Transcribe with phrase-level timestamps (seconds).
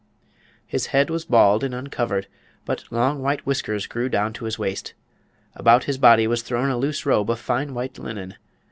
[0.65, 2.25] His head was bald and uncovered,
[2.65, 4.95] but long white whiskers grew down to his waist.
[5.53, 8.33] About his body was thrown a loose robe of fine white linen.